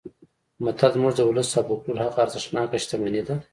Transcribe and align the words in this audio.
متل 0.63 0.89
زموږ 0.95 1.11
د 1.15 1.21
ولس 1.29 1.49
او 1.57 1.63
فولکلور 1.67 1.99
هغه 2.03 2.19
ارزښتناکه 2.25 2.77
شتمني 2.83 3.21
ده 3.27 3.35